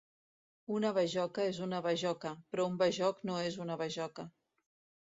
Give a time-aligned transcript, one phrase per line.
[0.77, 4.31] Una bajoca és una bajoca, però un bajoc no és una bajoca.